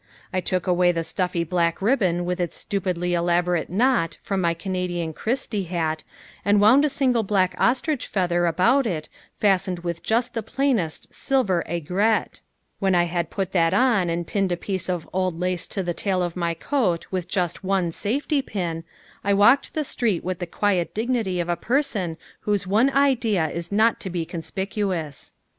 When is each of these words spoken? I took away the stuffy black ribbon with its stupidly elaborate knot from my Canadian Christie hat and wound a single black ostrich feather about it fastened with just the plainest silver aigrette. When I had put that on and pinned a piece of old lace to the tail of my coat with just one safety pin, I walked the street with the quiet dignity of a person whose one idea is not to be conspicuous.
I 0.33 0.41
took 0.41 0.65
away 0.65 0.91
the 0.91 1.03
stuffy 1.03 1.43
black 1.43 1.79
ribbon 1.79 2.25
with 2.25 2.39
its 2.39 2.57
stupidly 2.57 3.13
elaborate 3.13 3.69
knot 3.69 4.17
from 4.19 4.41
my 4.41 4.55
Canadian 4.55 5.13
Christie 5.13 5.65
hat 5.65 6.03
and 6.43 6.59
wound 6.59 6.83
a 6.83 6.89
single 6.89 7.21
black 7.21 7.53
ostrich 7.59 8.07
feather 8.07 8.47
about 8.47 8.87
it 8.87 9.09
fastened 9.39 9.83
with 9.83 10.01
just 10.01 10.33
the 10.33 10.41
plainest 10.41 11.13
silver 11.13 11.63
aigrette. 11.69 12.41
When 12.79 12.95
I 12.95 13.03
had 13.03 13.29
put 13.29 13.51
that 13.51 13.75
on 13.75 14.09
and 14.09 14.25
pinned 14.25 14.51
a 14.51 14.57
piece 14.57 14.89
of 14.89 15.07
old 15.13 15.39
lace 15.39 15.67
to 15.67 15.83
the 15.83 15.93
tail 15.93 16.23
of 16.23 16.35
my 16.35 16.55
coat 16.55 17.05
with 17.11 17.27
just 17.27 17.63
one 17.63 17.91
safety 17.91 18.41
pin, 18.41 18.83
I 19.23 19.35
walked 19.35 19.75
the 19.75 19.83
street 19.83 20.23
with 20.23 20.39
the 20.39 20.47
quiet 20.47 20.95
dignity 20.95 21.39
of 21.39 21.47
a 21.47 21.55
person 21.55 22.17
whose 22.39 22.65
one 22.65 22.89
idea 22.89 23.49
is 23.51 23.71
not 23.71 23.99
to 23.99 24.09
be 24.09 24.25
conspicuous. 24.25 25.31